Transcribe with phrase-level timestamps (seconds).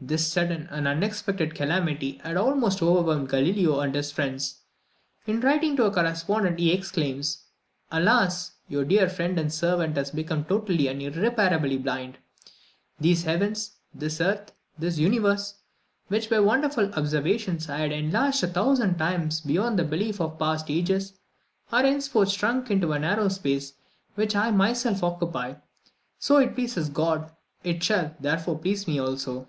[0.00, 4.60] This sudden and unexpected calamity had almost overwhelmed Galileo and his friends.
[5.26, 7.42] In writing to a correspondent he exclaims,
[7.90, 8.52] "Alas!
[8.68, 12.18] your dear friend and servant has become totally and irreparably blind.
[13.00, 15.54] These heavens, this earth, this universe,
[16.06, 20.66] which by wonderful observation I had enlarged a thousand times beyond the belief of past
[20.70, 21.14] ages,
[21.72, 23.72] are henceforth shrunk into the narrow space
[24.14, 25.54] which I myself occupy.
[26.20, 27.32] So it pleases God;
[27.64, 29.48] it shall, therefore, please me also."